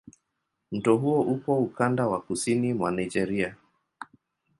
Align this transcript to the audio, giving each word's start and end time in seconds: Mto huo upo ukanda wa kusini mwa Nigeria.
Mto 0.71 0.97
huo 0.97 1.21
upo 1.21 1.57
ukanda 1.63 2.07
wa 2.07 2.21
kusini 2.21 2.73
mwa 2.73 2.91
Nigeria. 2.91 3.55